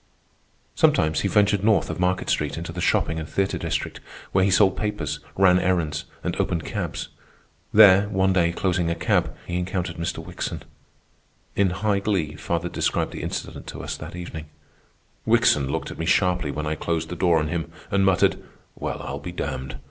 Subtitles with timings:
[0.73, 3.99] Sometimes he ventured north of Market Street into the shopping and theatre district,
[4.31, 7.09] where he sold papers, ran errands, and opened cabs.
[7.71, 10.17] There, one day, closing a cab, he encountered Mr.
[10.17, 10.63] Wickson.
[11.55, 14.45] In high glee father described the incident to us that evening.
[15.27, 18.41] "Wickson looked at me sharply when I closed the door on him, and muttered,
[18.73, 19.75] 'Well, I'll be damned.